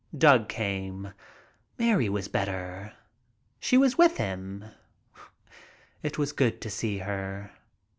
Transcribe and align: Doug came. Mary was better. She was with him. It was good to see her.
Doug 0.17 0.49
came. 0.49 1.13
Mary 1.77 2.09
was 2.09 2.27
better. 2.27 2.91
She 3.59 3.77
was 3.77 3.99
with 3.99 4.17
him. 4.17 4.65
It 6.01 6.17
was 6.17 6.31
good 6.31 6.59
to 6.61 6.71
see 6.71 6.97
her. 6.97 7.51